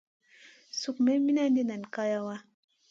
Suk 0.79 0.97
me 1.05 1.11
minandi 1.25 1.63
nen 1.65 1.83
kaleya. 1.93 2.35